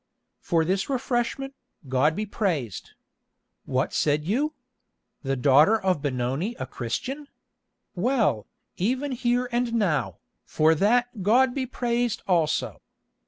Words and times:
"For 0.39 0.65
this 0.65 0.89
refreshment, 0.89 1.53
God 1.87 2.15
be 2.15 2.25
praised. 2.25 2.93
What 3.65 3.93
said 3.93 4.25
you? 4.25 4.55
The 5.21 5.35
daughter 5.35 5.79
of 5.79 6.01
Benoni 6.01 6.55
a 6.59 6.65
Christian! 6.65 7.27
Well, 7.93 8.47
even 8.77 9.11
here 9.11 9.47
and 9.51 9.75
now, 9.75 10.17
for 10.43 10.73
that 10.73 11.21
God 11.21 11.53
be 11.53 11.67
praised 11.67 12.23
also. 12.27 12.81